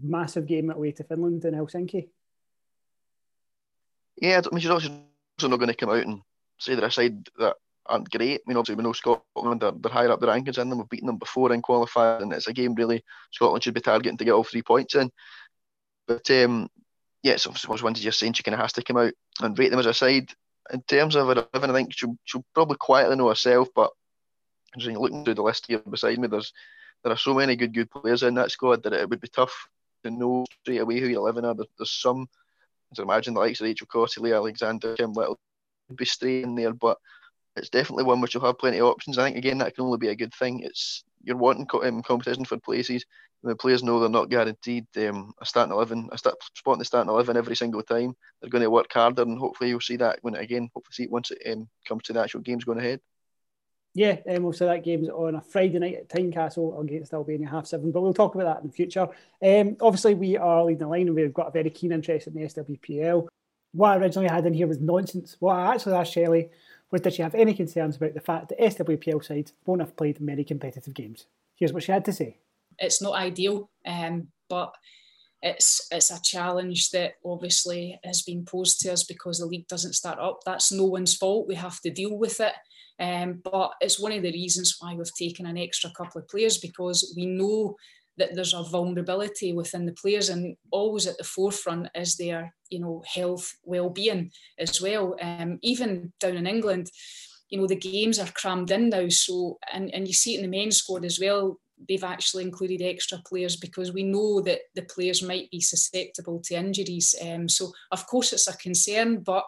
massive 0.00 0.46
game 0.46 0.70
away 0.70 0.92
to 0.92 1.04
Finland 1.04 1.44
in 1.44 1.54
Helsinki. 1.54 2.08
Yeah, 4.20 4.40
I 4.44 4.54
mean, 4.54 4.60
she's 4.60 4.70
also 4.70 4.88
not 5.42 5.56
going 5.56 5.68
to 5.68 5.74
come 5.74 5.90
out 5.90 6.06
and 6.06 6.20
say 6.58 6.74
they're 6.74 6.84
a 6.84 6.90
side 6.90 7.28
that 7.38 7.56
aren't 7.86 8.10
great. 8.10 8.40
I 8.40 8.42
mean, 8.46 8.56
obviously, 8.56 8.76
we 8.76 8.84
know 8.84 8.92
Scotland, 8.92 9.60
they're, 9.60 9.72
they're 9.72 9.92
higher 9.92 10.10
up 10.10 10.20
the 10.20 10.26
rankings 10.26 10.58
in 10.58 10.68
them. 10.68 10.78
We've 10.78 10.88
beaten 10.88 11.06
them 11.06 11.16
before 11.16 11.52
in 11.52 11.62
qualifying, 11.62 12.24
and 12.24 12.32
it's 12.32 12.46
a 12.46 12.52
game 12.52 12.74
really 12.74 13.02
Scotland 13.32 13.64
should 13.64 13.74
be 13.74 13.80
targeting 13.80 14.18
to 14.18 14.24
get 14.24 14.32
all 14.32 14.44
three 14.44 14.62
points 14.62 14.94
in. 14.94 15.10
But 16.06 16.30
um, 16.30 16.68
yeah, 17.22 17.36
so 17.36 17.50
I 17.50 17.72
was 17.72 17.82
wanted 17.82 18.02
just 18.02 18.18
saying 18.18 18.34
she 18.34 18.42
kind 18.42 18.54
of 18.54 18.60
has 18.60 18.74
to 18.74 18.82
come 18.82 18.98
out 18.98 19.12
and 19.40 19.58
rate 19.58 19.70
them 19.70 19.80
as 19.80 19.86
a 19.86 19.94
side 19.94 20.30
in 20.72 20.82
terms 20.82 21.16
of 21.16 21.28
her 21.28 21.46
living, 21.54 21.70
I 21.70 21.72
think 21.72 21.92
she'll, 21.92 22.16
she'll 22.24 22.44
probably 22.54 22.76
quietly 22.76 23.16
know 23.16 23.28
herself, 23.28 23.68
but 23.74 23.90
just 24.78 24.96
looking 24.96 25.24
through 25.24 25.34
the 25.34 25.42
list 25.42 25.66
here 25.66 25.78
beside 25.78 26.18
me, 26.18 26.28
there's 26.28 26.52
there 27.02 27.12
are 27.12 27.16
so 27.16 27.34
many 27.34 27.56
good 27.56 27.74
good 27.74 27.90
players 27.90 28.22
in 28.22 28.34
that 28.34 28.50
squad 28.50 28.82
that 28.82 28.92
it 28.92 29.08
would 29.08 29.20
be 29.20 29.28
tough 29.28 29.68
to 30.04 30.10
know 30.10 30.44
straight 30.62 30.80
away 30.80 31.00
who 31.00 31.08
you're 31.08 31.22
living 31.22 31.44
at. 31.44 31.56
There's 31.56 31.90
some, 31.90 32.28
I 32.98 33.02
imagine 33.02 33.34
the 33.34 33.40
likes 33.40 33.60
of 33.60 33.66
Rachel 33.66 34.06
Lee 34.18 34.32
Alexander, 34.32 34.94
Kim 34.96 35.12
Little 35.12 35.38
would 35.88 35.96
be 35.96 36.42
in 36.42 36.54
there, 36.54 36.72
but 36.72 36.98
it's 37.56 37.70
definitely 37.70 38.04
one 38.04 38.20
which 38.20 38.34
will 38.34 38.42
have 38.42 38.58
plenty 38.58 38.78
of 38.78 38.86
options. 38.86 39.18
I 39.18 39.24
think 39.24 39.36
again 39.36 39.58
that 39.58 39.74
can 39.74 39.84
only 39.84 39.98
be 39.98 40.08
a 40.08 40.16
good 40.16 40.34
thing. 40.34 40.60
It's 40.60 41.04
you're 41.22 41.36
wanting 41.36 41.66
um, 41.82 42.02
competition 42.02 42.44
for 42.44 42.58
places. 42.58 43.04
The 43.42 43.56
players 43.56 43.82
know 43.82 44.00
they're 44.00 44.08
not 44.10 44.28
guaranteed 44.28 44.86
um, 44.98 45.32
a 45.40 45.46
starting 45.46 45.72
eleven, 45.72 46.08
a 46.12 46.18
start, 46.18 46.36
spot 46.54 46.74
in 46.74 46.78
the 46.78 46.84
starting 46.84 47.10
eleven 47.10 47.36
every 47.36 47.56
single 47.56 47.82
time. 47.82 48.14
They're 48.40 48.50
going 48.50 48.62
to 48.62 48.70
work 48.70 48.92
harder, 48.92 49.22
and 49.22 49.38
hopefully 49.38 49.70
you'll 49.70 49.80
see 49.80 49.96
that 49.96 50.18
when 50.22 50.34
it, 50.34 50.42
again, 50.42 50.70
hopefully 50.74 50.92
see 50.92 51.04
it 51.04 51.10
once 51.10 51.30
it 51.30 51.50
um, 51.50 51.68
comes 51.88 52.02
to 52.04 52.12
the 52.12 52.20
actual 52.20 52.40
games 52.40 52.64
going 52.64 52.78
ahead. 52.78 53.00
Yeah, 53.92 54.18
um, 54.28 54.44
we'll 54.44 54.52
see 54.52 54.66
that 54.66 54.84
game's 54.84 55.08
on 55.08 55.34
a 55.34 55.40
Friday 55.40 55.78
night 55.78 55.96
at 55.96 56.08
Tynecastle 56.08 56.80
against 56.80 57.12
Albania 57.12 57.48
half 57.48 57.66
seven, 57.66 57.90
but 57.90 58.02
we'll 58.02 58.14
talk 58.14 58.34
about 58.34 58.44
that 58.44 58.62
in 58.62 58.68
the 58.68 58.72
future. 58.72 59.08
Um, 59.42 59.76
obviously, 59.80 60.14
we 60.14 60.36
are 60.36 60.64
leading 60.64 60.78
the 60.78 60.86
line 60.86 61.08
and 61.08 61.16
we've 61.16 61.34
got 61.34 61.48
a 61.48 61.50
very 61.50 61.70
keen 61.70 61.90
interest 61.90 62.28
in 62.28 62.34
the 62.34 62.42
SWPL. 62.42 63.26
What 63.72 63.90
I 63.90 63.96
originally 63.96 64.28
had 64.28 64.46
in 64.46 64.54
here 64.54 64.68
was 64.68 64.78
nonsense. 64.78 65.36
What 65.40 65.56
I 65.56 65.74
actually 65.74 65.94
asked 65.94 66.12
Shelley 66.12 66.50
was 66.90 67.00
did 67.00 67.14
she 67.14 67.22
have 67.22 67.34
any 67.34 67.52
concerns 67.52 67.96
about 67.96 68.14
the 68.14 68.20
fact 68.20 68.50
that 68.50 68.60
SWPL 68.60 69.24
sides 69.24 69.52
won't 69.66 69.80
have 69.80 69.96
played 69.96 70.20
many 70.20 70.44
competitive 70.44 70.94
games? 70.94 71.26
Here's 71.56 71.72
what 71.72 71.82
she 71.82 71.92
had 71.92 72.04
to 72.04 72.12
say. 72.12 72.38
It's 72.80 73.02
not 73.02 73.14
ideal, 73.14 73.70
um, 73.86 74.28
but 74.48 74.74
it's 75.42 75.86
it's 75.90 76.10
a 76.10 76.20
challenge 76.22 76.90
that 76.90 77.14
obviously 77.24 77.98
has 78.04 78.22
been 78.22 78.44
posed 78.44 78.80
to 78.80 78.92
us 78.92 79.04
because 79.04 79.38
the 79.38 79.46
league 79.46 79.68
doesn't 79.68 79.94
start 79.94 80.18
up. 80.18 80.40
That's 80.44 80.72
no 80.72 80.84
one's 80.84 81.16
fault. 81.16 81.48
We 81.48 81.54
have 81.54 81.80
to 81.82 81.90
deal 81.90 82.16
with 82.16 82.40
it. 82.40 82.54
Um, 82.98 83.40
but 83.42 83.72
it's 83.80 83.98
one 83.98 84.12
of 84.12 84.22
the 84.22 84.32
reasons 84.32 84.76
why 84.78 84.94
we've 84.94 85.14
taken 85.14 85.46
an 85.46 85.56
extra 85.56 85.90
couple 85.96 86.20
of 86.20 86.28
players 86.28 86.58
because 86.58 87.14
we 87.16 87.24
know 87.24 87.76
that 88.18 88.34
there's 88.34 88.52
a 88.52 88.62
vulnerability 88.62 89.54
within 89.54 89.86
the 89.86 89.92
players 89.92 90.28
and 90.28 90.54
always 90.70 91.06
at 91.06 91.16
the 91.16 91.24
forefront 91.24 91.88
is 91.94 92.16
their 92.16 92.54
you 92.68 92.78
know 92.78 93.02
health 93.06 93.50
well-being 93.64 94.30
as 94.58 94.80
well 94.82 95.16
um, 95.22 95.58
even 95.62 96.12
down 96.20 96.36
in 96.36 96.46
england 96.46 96.90
you 97.48 97.58
know 97.58 97.66
the 97.66 97.76
games 97.76 98.18
are 98.18 98.30
crammed 98.32 98.70
in 98.70 98.90
now 98.90 99.08
so 99.08 99.58
and, 99.72 99.92
and 99.94 100.06
you 100.06 100.12
see 100.12 100.34
it 100.34 100.44
in 100.44 100.50
the 100.50 100.58
men's 100.58 100.76
squad 100.76 101.04
as 101.04 101.18
well 101.18 101.58
they've 101.88 102.04
actually 102.04 102.44
included 102.44 102.82
extra 102.82 103.18
players 103.26 103.56
because 103.56 103.92
we 103.92 104.02
know 104.02 104.40
that 104.40 104.60
the 104.74 104.82
players 104.82 105.22
might 105.22 105.50
be 105.50 105.60
susceptible 105.60 106.40
to 106.40 106.54
injuries 106.54 107.14
um, 107.22 107.48
so 107.48 107.72
of 107.90 108.06
course 108.06 108.32
it's 108.32 108.48
a 108.48 108.56
concern 108.56 109.20
but 109.20 109.44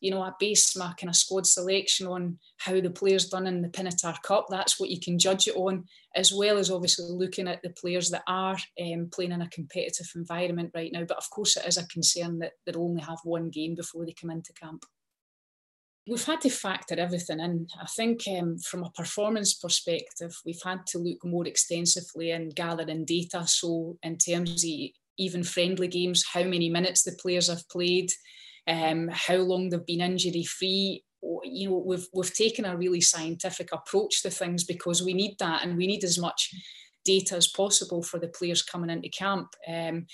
you 0.00 0.10
know, 0.10 0.22
I 0.22 0.32
base 0.38 0.76
my 0.76 0.92
kind 0.98 1.08
of 1.08 1.16
squad 1.16 1.46
selection 1.46 2.06
on 2.06 2.38
how 2.58 2.80
the 2.80 2.90
players 2.90 3.28
done 3.28 3.46
in 3.46 3.62
the 3.62 3.68
Pinatar 3.68 4.20
Cup. 4.22 4.46
That's 4.48 4.78
what 4.78 4.90
you 4.90 5.00
can 5.00 5.18
judge 5.18 5.48
it 5.48 5.56
on, 5.56 5.84
as 6.14 6.32
well 6.32 6.58
as 6.58 6.70
obviously 6.70 7.06
looking 7.06 7.48
at 7.48 7.62
the 7.62 7.70
players 7.70 8.10
that 8.10 8.22
are 8.26 8.56
um, 8.80 9.08
playing 9.12 9.32
in 9.32 9.42
a 9.42 9.48
competitive 9.48 10.10
environment 10.14 10.70
right 10.74 10.92
now. 10.92 11.04
But 11.04 11.16
of 11.16 11.28
course, 11.30 11.56
it 11.56 11.66
is 11.66 11.78
a 11.78 11.86
concern 11.88 12.38
that 12.40 12.52
they'll 12.64 12.82
only 12.82 13.02
have 13.02 13.18
one 13.24 13.50
game 13.50 13.74
before 13.74 14.04
they 14.04 14.12
come 14.12 14.30
into 14.30 14.52
camp. 14.52 14.84
We've 16.08 16.24
had 16.24 16.40
to 16.42 16.50
factor 16.50 16.94
everything 16.98 17.40
in. 17.40 17.66
I 17.80 17.86
think 17.86 18.22
um, 18.38 18.58
from 18.58 18.84
a 18.84 18.90
performance 18.90 19.54
perspective, 19.54 20.36
we've 20.44 20.62
had 20.64 20.86
to 20.88 20.98
look 20.98 21.24
more 21.24 21.46
extensively 21.46 22.30
and 22.30 22.54
gather 22.54 22.84
in 22.84 23.04
data. 23.04 23.44
So, 23.46 23.98
in 24.02 24.16
terms 24.16 24.62
of 24.62 24.70
even 25.18 25.42
friendly 25.42 25.88
games, 25.88 26.24
how 26.32 26.44
many 26.44 26.68
minutes 26.68 27.02
the 27.02 27.16
players 27.20 27.48
have 27.48 27.68
played, 27.68 28.10
um, 28.68 29.08
how 29.12 29.36
long 29.36 29.68
they've 29.68 29.86
been 29.86 30.00
injury 30.00 30.44
free. 30.44 31.02
You 31.42 31.70
know, 31.70 31.82
we've 31.84 32.06
we've 32.14 32.34
taken 32.34 32.64
a 32.64 32.76
really 32.76 33.00
scientific 33.00 33.70
approach 33.72 34.22
to 34.22 34.30
things 34.30 34.64
because 34.64 35.02
we 35.02 35.12
need 35.12 35.36
that, 35.40 35.64
and 35.64 35.76
we 35.76 35.86
need 35.86 36.04
as 36.04 36.18
much 36.18 36.50
data 37.04 37.36
as 37.36 37.48
possible 37.48 38.02
for 38.02 38.18
the 38.18 38.28
players 38.28 38.62
coming 38.62 38.90
into 38.90 39.08
camp. 39.08 39.48
Um, 39.66 40.06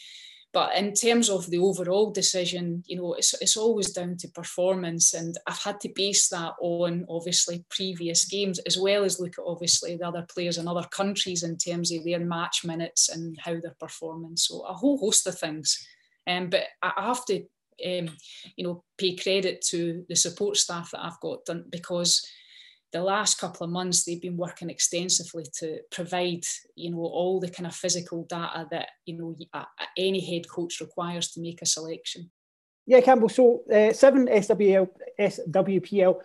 but 0.52 0.76
in 0.76 0.92
terms 0.92 1.30
of 1.30 1.48
the 1.48 1.58
overall 1.58 2.10
decision, 2.10 2.84
you 2.86 2.96
know, 2.96 3.14
it's, 3.14 3.34
it's 3.40 3.56
always 3.56 3.90
down 3.90 4.18
to 4.18 4.28
performance. 4.28 5.14
And 5.14 5.36
I've 5.46 5.62
had 5.62 5.80
to 5.80 5.92
base 5.94 6.28
that 6.28 6.52
on 6.60 7.06
obviously 7.08 7.64
previous 7.70 8.26
games, 8.26 8.58
as 8.60 8.78
well 8.78 9.04
as 9.04 9.18
look 9.18 9.38
at 9.38 9.44
obviously 9.46 9.96
the 9.96 10.06
other 10.06 10.26
players 10.32 10.58
in 10.58 10.68
other 10.68 10.86
countries 10.90 11.42
in 11.42 11.56
terms 11.56 11.90
of 11.90 12.04
their 12.04 12.20
match 12.20 12.64
minutes 12.64 13.08
and 13.08 13.38
how 13.40 13.52
they're 13.52 13.76
performing. 13.80 14.36
So 14.36 14.60
a 14.60 14.74
whole 14.74 14.98
host 14.98 15.26
of 15.26 15.38
things. 15.38 15.86
Um, 16.26 16.50
but 16.50 16.64
I 16.82 16.92
have 16.98 17.24
to 17.26 17.44
um, 17.84 18.10
you 18.54 18.64
know, 18.64 18.84
pay 18.98 19.16
credit 19.16 19.62
to 19.70 20.04
the 20.08 20.14
support 20.14 20.56
staff 20.56 20.90
that 20.90 21.04
I've 21.04 21.20
got 21.20 21.44
done 21.46 21.64
because 21.70 22.24
the 22.92 23.02
last 23.02 23.38
couple 23.38 23.64
of 23.64 23.70
months 23.70 24.04
they've 24.04 24.20
been 24.20 24.36
working 24.36 24.70
extensively 24.70 25.44
to 25.60 25.78
provide, 25.90 26.44
you 26.76 26.90
know, 26.90 26.98
all 26.98 27.40
the 27.40 27.50
kind 27.50 27.66
of 27.66 27.74
physical 27.74 28.24
data 28.24 28.66
that 28.70 28.90
you 29.06 29.16
know 29.16 29.36
any 29.96 30.20
head 30.20 30.48
coach 30.48 30.80
requires 30.80 31.32
to 31.32 31.40
make 31.40 31.62
a 31.62 31.66
selection. 31.66 32.30
Yeah, 32.86 33.00
Campbell. 33.00 33.28
So 33.28 33.62
uh, 33.72 33.92
seven 33.92 34.26
SWL, 34.26 34.88
SWPL 35.18 36.20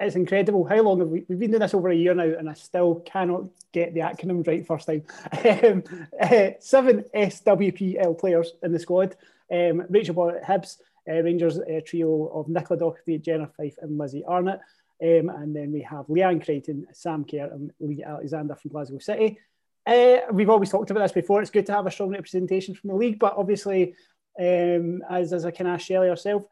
it's 0.00 0.16
incredible. 0.16 0.64
How 0.64 0.80
long 0.82 1.00
have 1.00 1.08
we? 1.08 1.24
We've 1.28 1.38
been 1.38 1.50
doing 1.50 1.60
this 1.60 1.74
over 1.74 1.90
a 1.90 1.94
year 1.94 2.14
now, 2.14 2.24
and 2.24 2.50
I 2.50 2.54
still 2.54 2.96
cannot 3.06 3.48
get 3.72 3.94
the 3.94 4.00
acronym 4.00 4.46
right 4.46 4.66
first 4.66 4.86
time. 4.86 5.04
um, 5.64 5.84
uh, 6.20 6.50
seven 6.60 7.04
SWPL 7.14 8.18
players 8.18 8.52
in 8.62 8.72
the 8.72 8.78
squad. 8.78 9.16
Um, 9.52 9.84
Rachel 9.88 10.14
Hibs, 10.14 10.78
uh, 11.08 11.22
Rangers 11.22 11.58
uh, 11.58 11.80
trio 11.86 12.26
of 12.34 12.48
Nicola 12.48 12.80
Docherty, 12.80 13.22
Jenna 13.22 13.48
Fife, 13.56 13.76
and 13.80 13.96
Lizzie 13.96 14.24
Arnot. 14.28 14.60
Um, 15.00 15.28
and 15.28 15.54
then 15.54 15.72
we 15.72 15.82
have 15.82 16.06
Leanne 16.06 16.44
Crichton, 16.44 16.86
Sam 16.92 17.24
Kerr, 17.24 17.50
and 17.52 17.70
Lee 17.78 18.02
Alexander 18.02 18.56
from 18.56 18.72
Glasgow 18.72 18.98
City. 18.98 19.38
Uh, 19.86 20.18
we've 20.32 20.50
always 20.50 20.70
talked 20.70 20.90
about 20.90 21.02
this 21.02 21.12
before. 21.12 21.40
It's 21.40 21.50
good 21.50 21.66
to 21.66 21.72
have 21.72 21.86
a 21.86 21.90
strong 21.90 22.10
representation 22.10 22.74
from 22.74 22.88
the 22.88 22.96
league, 22.96 23.18
but 23.18 23.34
obviously, 23.36 23.94
um, 24.38 25.02
as, 25.08 25.32
as 25.32 25.44
I 25.44 25.50
can 25.50 25.66
ask 25.66 25.86
Shelley 25.86 26.08
herself, 26.08 26.42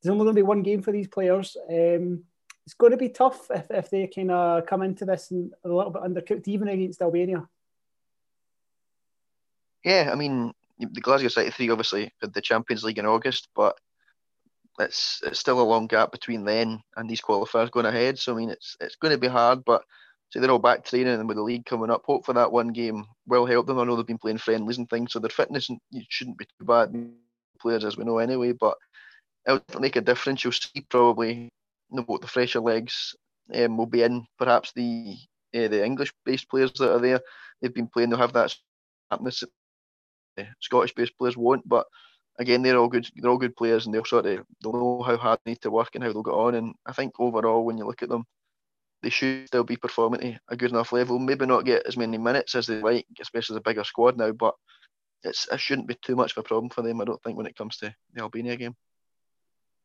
there's 0.00 0.12
only 0.12 0.24
going 0.24 0.34
to 0.34 0.38
be 0.38 0.46
one 0.46 0.62
game 0.62 0.80
for 0.80 0.92
these 0.92 1.08
players. 1.08 1.56
Um, 1.68 2.24
it's 2.64 2.74
going 2.74 2.92
to 2.92 2.96
be 2.96 3.08
tough 3.08 3.50
if, 3.50 3.70
if 3.70 3.90
they 3.90 4.06
kind 4.06 4.30
of 4.30 4.66
come 4.66 4.82
into 4.82 5.04
this 5.04 5.30
and 5.30 5.52
a 5.64 5.68
little 5.68 5.90
bit 5.90 6.02
undercooked, 6.02 6.46
even 6.48 6.68
against 6.68 7.02
Albania. 7.02 7.48
Yeah, 9.84 10.10
I 10.12 10.16
mean, 10.16 10.52
the 10.78 11.00
Glasgow 11.00 11.28
City 11.28 11.50
three 11.50 11.70
obviously 11.70 12.12
had 12.20 12.32
the 12.32 12.40
Champions 12.40 12.84
League 12.84 12.98
in 12.98 13.06
August, 13.06 13.48
but 13.56 13.78
it's 14.78 15.20
it's 15.24 15.40
still 15.40 15.60
a 15.60 15.62
long 15.62 15.86
gap 15.86 16.12
between 16.12 16.44
then 16.44 16.80
and 16.96 17.08
these 17.08 17.20
qualifiers 17.20 17.70
going 17.70 17.86
ahead. 17.86 18.18
So 18.18 18.34
I 18.34 18.36
mean, 18.36 18.50
it's 18.50 18.76
it's 18.80 18.96
going 18.96 19.12
to 19.12 19.18
be 19.18 19.28
hard, 19.28 19.64
but 19.64 19.82
so 20.30 20.40
they're 20.40 20.50
all 20.50 20.58
back 20.58 20.84
training 20.84 21.14
and 21.14 21.26
with 21.26 21.38
the 21.38 21.42
league 21.42 21.64
coming 21.64 21.90
up, 21.90 22.02
hope 22.04 22.26
for 22.26 22.34
that 22.34 22.52
one 22.52 22.68
game 22.68 23.06
will 23.26 23.46
help 23.46 23.66
them. 23.66 23.78
I 23.78 23.84
know 23.84 23.96
they've 23.96 24.06
been 24.06 24.18
playing 24.18 24.38
friendlies 24.38 24.78
and 24.78 24.88
things, 24.88 25.12
so 25.12 25.18
their 25.18 25.30
fitness 25.30 25.70
shouldn't 26.08 26.38
be 26.38 26.44
too 26.44 26.66
bad. 26.66 26.94
Players 27.60 27.84
as 27.84 27.96
we 27.96 28.04
know 28.04 28.18
anyway, 28.18 28.52
but 28.52 28.76
it'll 29.46 29.80
make 29.80 29.96
a 29.96 30.00
difference. 30.00 30.44
You'll 30.44 30.52
see 30.52 30.86
probably 30.88 31.34
you 31.34 31.50
know, 31.90 32.02
what 32.02 32.20
the 32.20 32.28
fresher 32.28 32.60
legs 32.60 33.16
um, 33.54 33.76
will 33.76 33.86
be 33.86 34.02
in. 34.02 34.26
Perhaps 34.38 34.72
the 34.72 35.16
uh, 35.54 35.68
the 35.68 35.84
English-based 35.84 36.48
players 36.50 36.72
that 36.74 36.94
are 36.94 37.00
there, 37.00 37.20
they've 37.60 37.74
been 37.74 37.88
playing. 37.88 38.10
They'll 38.10 38.18
have 38.18 38.34
that. 38.34 38.54
Uh, 39.10 40.44
Scottish-based 40.60 41.16
players 41.18 41.36
won't, 41.36 41.66
but 41.68 41.86
again, 42.38 42.62
they're 42.62 42.78
all 42.78 42.88
good. 42.88 43.08
They're 43.16 43.30
all 43.30 43.38
good 43.38 43.56
players, 43.56 43.86
and 43.86 43.94
they'll 43.94 44.04
sort 44.04 44.26
of 44.26 44.44
they'll 44.62 44.72
know 44.72 45.02
how 45.02 45.16
hard 45.16 45.40
they 45.44 45.52
need 45.52 45.62
to 45.62 45.70
work 45.70 45.94
and 45.94 46.02
how 46.02 46.12
they'll 46.12 46.22
get 46.22 46.32
on. 46.32 46.54
And 46.54 46.74
I 46.86 46.92
think 46.92 47.14
overall, 47.18 47.64
when 47.64 47.78
you 47.78 47.84
look 47.84 48.02
at 48.02 48.08
them, 48.08 48.24
they 49.02 49.10
should 49.10 49.46
still 49.46 49.64
be 49.64 49.76
performing 49.76 50.34
at 50.34 50.40
a 50.48 50.56
good 50.56 50.70
enough 50.70 50.92
level. 50.92 51.18
Maybe 51.18 51.46
not 51.46 51.64
get 51.64 51.86
as 51.86 51.96
many 51.96 52.18
minutes 52.18 52.54
as 52.54 52.66
they 52.66 52.80
like, 52.80 53.06
especially 53.20 53.54
the 53.54 53.60
bigger 53.60 53.84
squad 53.84 54.16
now. 54.16 54.32
But 54.32 54.54
it's 55.22 55.48
it 55.50 55.60
shouldn't 55.60 55.88
be 55.88 55.96
too 56.00 56.16
much 56.16 56.32
of 56.32 56.38
a 56.38 56.42
problem 56.42 56.70
for 56.70 56.82
them. 56.82 57.00
I 57.00 57.04
don't 57.04 57.22
think 57.22 57.36
when 57.36 57.46
it 57.46 57.56
comes 57.56 57.76
to 57.78 57.94
the 58.14 58.20
Albania 58.22 58.56
game. 58.56 58.76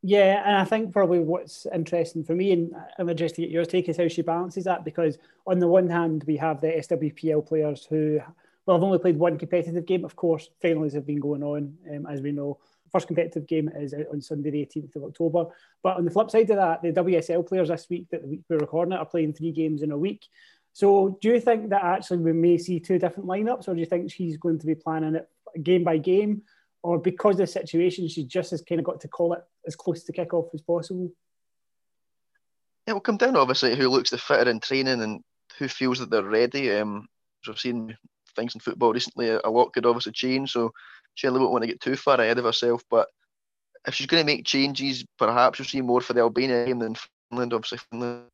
Yeah, 0.05 0.43
and 0.45 0.57
I 0.57 0.65
think 0.65 0.91
probably 0.91 1.19
what's 1.19 1.65
interesting 1.73 2.25
for 2.25 2.35
me, 2.35 2.51
and 2.51 2.75
I'm 2.99 3.07
interested 3.07 3.37
to 3.37 3.41
get 3.43 3.51
your 3.51 3.63
take, 3.63 3.87
is 3.87 3.95
how 3.95 4.09
she 4.09 4.21
balances 4.21 4.65
that. 4.65 4.83
Because 4.83 5.17
on 5.47 5.59
the 5.59 5.67
one 5.67 5.89
hand, 5.89 6.25
we 6.27 6.35
have 6.37 6.59
the 6.59 6.67
SWPL 6.67 7.47
players 7.47 7.85
who 7.85 8.19
well, 8.65 8.77
I've 8.77 8.83
only 8.83 8.99
played 8.99 9.17
one 9.17 9.37
competitive 9.37 9.85
game. 9.85 10.05
Of 10.05 10.15
course, 10.15 10.49
finals 10.61 10.93
have 10.93 11.05
been 11.05 11.19
going 11.19 11.43
on, 11.43 11.77
um, 11.93 12.05
as 12.05 12.21
we 12.21 12.31
know. 12.31 12.59
First 12.91 13.07
competitive 13.07 13.47
game 13.47 13.69
is 13.75 13.93
on 13.93 14.21
Sunday, 14.21 14.51
the 14.51 14.65
18th 14.65 14.95
of 14.95 15.03
October. 15.03 15.45
But 15.81 15.97
on 15.97 16.05
the 16.05 16.11
flip 16.11 16.29
side 16.29 16.49
of 16.51 16.57
that, 16.57 16.81
the 16.81 16.93
WSL 16.93 17.45
players 17.47 17.69
this 17.69 17.87
week 17.89 18.07
that 18.11 18.21
we're 18.23 18.57
recording 18.57 18.93
it 18.93 18.99
are 18.99 19.05
playing 19.05 19.33
three 19.33 19.51
games 19.51 19.81
in 19.81 19.91
a 19.91 19.97
week. 19.97 20.25
So, 20.73 21.17
do 21.21 21.29
you 21.29 21.39
think 21.39 21.69
that 21.69 21.83
actually 21.83 22.17
we 22.17 22.33
may 22.33 22.57
see 22.57 22.79
two 22.79 22.99
different 22.99 23.27
lineups, 23.27 23.67
or 23.67 23.73
do 23.73 23.79
you 23.79 23.85
think 23.85 24.11
she's 24.11 24.37
going 24.37 24.59
to 24.59 24.65
be 24.65 24.75
planning 24.75 25.15
it 25.15 25.29
game 25.61 25.83
by 25.83 25.97
game, 25.97 26.43
or 26.81 26.99
because 26.99 27.35
of 27.35 27.39
the 27.39 27.47
situation, 27.47 28.07
she 28.07 28.23
just 28.23 28.51
has 28.51 28.61
kind 28.61 28.79
of 28.79 28.85
got 28.85 29.01
to 29.01 29.07
call 29.07 29.33
it 29.33 29.43
as 29.67 29.75
close 29.75 30.03
to 30.03 30.13
kick 30.13 30.33
off 30.33 30.53
as 30.53 30.61
possible? 30.61 31.11
It 32.87 32.93
will 32.93 33.01
come 33.01 33.17
down 33.17 33.37
obviously 33.37 33.75
who 33.75 33.89
looks 33.89 34.09
the 34.09 34.17
fitter 34.17 34.49
in 34.49 34.59
training 34.59 35.01
and 35.01 35.23
who 35.57 35.67
feels 35.67 35.99
that 35.99 36.09
they're 36.09 36.23
ready. 36.23 36.71
Um, 36.71 37.07
as 37.43 37.51
I've 37.51 37.59
seen 37.59 37.95
things 38.35 38.55
in 38.55 38.61
football 38.61 38.93
recently, 38.93 39.29
a 39.29 39.49
lot 39.49 39.73
could 39.73 39.85
obviously 39.85 40.11
change. 40.11 40.51
So 40.51 40.71
Shelley 41.15 41.39
won't 41.39 41.51
want 41.51 41.63
to 41.63 41.67
get 41.67 41.81
too 41.81 41.95
far 41.95 42.19
ahead 42.19 42.37
of 42.37 42.45
herself. 42.45 42.83
But 42.89 43.07
if 43.87 43.93
she's 43.93 44.07
going 44.07 44.21
to 44.21 44.31
make 44.31 44.45
changes, 44.45 45.05
perhaps 45.17 45.59
you'll 45.59 45.67
see 45.67 45.81
more 45.81 46.01
for 46.01 46.13
the 46.13 46.21
Albania 46.21 46.65
game 46.65 46.79
than 46.79 46.95
Finland. 47.29 47.53
Obviously, 47.53 47.79
Finland, 47.91 48.25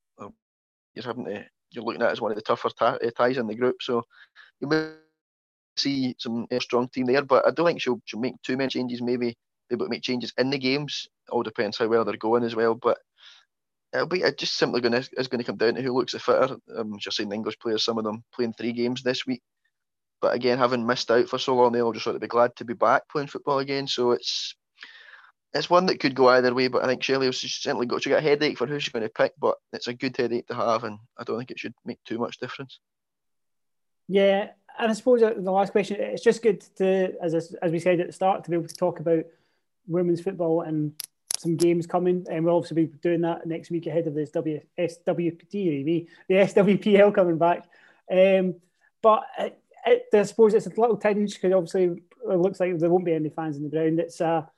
you're 0.96 1.06
having 1.06 1.26
to, 1.26 1.46
you're 1.72 1.84
looking 1.84 2.02
at 2.02 2.12
as 2.12 2.22
one 2.22 2.32
of 2.32 2.36
the 2.36 2.42
tougher 2.42 2.70
eh, 3.02 3.10
ties 3.18 3.38
in 3.38 3.48
the 3.48 3.56
group. 3.56 3.78
So 3.82 4.04
you 4.60 4.68
may 4.68 4.92
see 5.78 6.16
some 6.18 6.48
uh, 6.52 6.60
strong 6.60 6.88
team 6.90 7.06
there. 7.06 7.24
But 7.24 7.48
I 7.48 7.52
don't 7.52 7.66
think 7.66 7.82
she'll, 7.82 8.02
she'll 8.06 8.20
make 8.20 8.42
too 8.44 8.58
many 8.58 8.70
changes. 8.70 9.02
Maybe 9.02 9.36
be 9.70 9.76
able 9.76 9.86
to 9.86 9.90
make 9.90 10.04
changes 10.04 10.34
in 10.38 10.50
the 10.50 10.58
games. 10.58 11.08
All 11.30 11.44
depends 11.44 11.78
how 11.78 11.88
well 11.88 12.06
they're 12.06 12.18
going 12.18 12.44
as 12.44 12.56
well. 12.56 12.76
But 12.76 12.98
it'll 13.94 14.08
be 14.08 14.24
just 14.38 14.58
simply 14.58 14.82
going 14.82 14.92
to 14.94 15.10
is 15.18 15.28
going 15.28 15.40
to 15.40 15.46
come 15.46 15.58
down 15.58 15.76
to 15.76 15.82
who 15.82 15.94
looks 15.94 16.14
the 16.14 16.20
fitter. 16.20 16.58
I'm 16.76 16.98
just 17.00 17.18
saying 17.18 17.30
the 17.30 17.36
English 17.36 17.60
players, 17.60 17.84
some 17.84 17.98
of 17.98 18.04
them 18.04 18.24
playing 18.34 18.54
three 18.54 18.74
games 18.74 19.04
this 19.04 19.26
week. 19.26 19.42
But 20.22 20.36
again, 20.36 20.58
having 20.58 20.86
missed 20.86 21.10
out 21.12 21.30
for 21.30 21.38
so 21.38 21.56
long, 21.56 21.72
they'll 21.72 21.94
just 21.94 22.04
sort 22.04 22.16
of 22.16 22.22
be 22.22 22.28
glad 22.28 22.56
to 22.58 22.66
be 22.66 22.74
back 22.74 23.10
playing 23.10 23.28
football 23.28 23.60
again. 23.60 23.88
So 23.88 24.12
it's 24.12 24.56
it's 25.54 25.70
one 25.70 25.88
that 25.88 26.00
could 26.00 26.16
go 26.16 26.30
either 26.30 26.54
way. 26.54 26.68
But 26.68 26.84
I 26.84 26.88
think 26.88 27.04
Shelley 27.04 27.28
has 27.28 27.40
certainly 27.40 27.86
got 27.86 28.04
she 28.04 28.10
got 28.10 28.20
a 28.20 28.22
headache 28.22 28.58
for 28.58 28.68
who 28.68 28.80
she's 28.80 28.94
going 28.94 29.04
to 29.04 29.10
pick, 29.10 29.34
but 29.40 29.58
it's 29.74 29.88
a 29.88 29.94
good 29.94 30.16
headache 30.16 30.48
to 30.48 30.56
have, 30.56 30.84
and 30.84 31.00
I 31.18 31.24
don't 31.24 31.38
think 31.38 31.52
it 31.52 31.60
should 31.60 31.74
make 31.86 32.04
too 32.04 32.18
much 32.18 32.40
difference. 32.40 32.80
Yeah, 34.08 34.50
and 34.78 34.92
I 34.92 34.94
suppose 34.94 35.22
the 35.22 35.52
last 35.52 35.72
question, 35.72 35.98
it's 36.00 36.24
just 36.24 36.42
good 36.42 36.62
to, 36.78 37.14
as 37.22 37.34
as 37.62 37.72
we 37.72 37.80
said 37.80 38.00
at 38.00 38.08
the 38.08 38.14
start, 38.14 38.44
to 38.44 38.50
be 38.50 38.56
able 38.56 38.68
to 38.68 38.76
talk 38.76 39.00
about 39.00 39.26
women's 39.88 40.22
football 40.22 40.62
and 40.62 40.94
some 41.38 41.56
games 41.56 41.88
coming, 41.88 42.26
and 42.30 42.44
we'll 42.44 42.56
obviously 42.56 42.86
be 42.86 42.94
doing 43.02 43.22
that 43.22 43.48
next 43.48 43.72
week 43.72 43.88
ahead 43.88 44.08
of 44.08 44.14
this 44.14 44.30
W 44.32 44.60
SWPT, 44.78 46.08
the 46.28 46.36
SWPL 46.36 47.16
coming 47.16 47.38
back. 47.38 47.70
Um, 48.12 48.56
but 49.02 49.24
it, 49.90 50.06
I 50.14 50.24
suppose 50.24 50.54
it's 50.54 50.68
a 50.68 50.70
little 50.70 50.98
tinge 50.98 51.36
because 51.36 51.54
obviously 51.54 52.02
it 52.30 52.38
looks 52.38 52.60
like 52.60 52.78
there 52.78 52.90
won't 52.90 53.06
be 53.06 53.14
any 53.14 53.30
fans 53.30 53.58
in 53.58 53.64
the 53.64 53.70
ground. 53.70 54.00
It's 54.00 54.22
a, 54.22 54.50